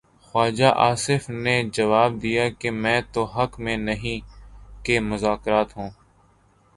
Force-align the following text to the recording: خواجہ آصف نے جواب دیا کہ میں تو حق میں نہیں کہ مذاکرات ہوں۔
خواجہ 0.21 0.69
آصف 0.81 1.29
نے 1.43 1.55
جواب 1.73 2.11
دیا 2.21 2.49
کہ 2.59 2.71
میں 2.73 3.01
تو 3.13 3.23
حق 3.25 3.59
میں 3.59 3.77
نہیں 3.77 4.19
کہ 4.85 4.99
مذاکرات 4.99 5.77
ہوں۔ 5.77 5.89